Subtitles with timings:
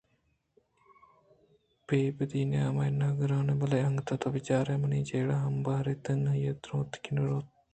[1.85, 6.45] پہ بدی نامے نہ گراں بلئے اگاں تو بچارئے منی جیڑہ ہم باریں تاں آئی
[6.49, 7.49] ءَ رواَنت کہ نہ رواَنت